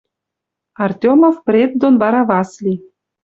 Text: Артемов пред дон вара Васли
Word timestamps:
Артемов 0.85 1.35
пред 1.47 1.71
дон 1.79 1.95
вара 2.01 2.21
Васли 2.29 2.75